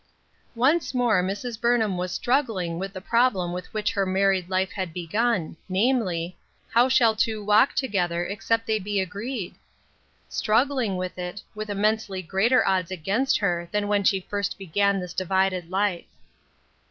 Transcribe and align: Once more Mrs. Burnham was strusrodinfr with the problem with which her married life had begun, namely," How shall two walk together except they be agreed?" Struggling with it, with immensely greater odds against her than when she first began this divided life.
Once 0.55 0.95
more 0.95 1.21
Mrs. 1.21 1.61
Burnham 1.61 1.95
was 1.95 2.17
strusrodinfr 2.17 2.79
with 2.79 2.91
the 2.91 2.99
problem 3.01 3.53
with 3.53 3.71
which 3.71 3.91
her 3.91 4.03
married 4.03 4.49
life 4.49 4.71
had 4.71 4.93
begun, 4.95 5.57
namely," 5.69 6.35
How 6.73 6.89
shall 6.89 7.15
two 7.15 7.45
walk 7.45 7.75
together 7.75 8.25
except 8.25 8.65
they 8.65 8.79
be 8.79 8.99
agreed?" 8.99 9.53
Struggling 10.27 10.97
with 10.97 11.19
it, 11.19 11.43
with 11.53 11.69
immensely 11.69 12.23
greater 12.23 12.67
odds 12.67 12.89
against 12.89 13.37
her 13.37 13.69
than 13.71 13.87
when 13.87 14.03
she 14.03 14.21
first 14.21 14.57
began 14.57 14.99
this 14.99 15.13
divided 15.13 15.69
life. 15.69 16.05